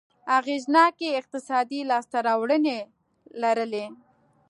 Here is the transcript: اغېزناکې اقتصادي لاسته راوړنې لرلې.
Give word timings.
اغېزناکې 0.37 1.09
اقتصادي 1.19 1.79
لاسته 1.89 2.17
راوړنې 2.27 2.77
لرلې. 3.41 3.85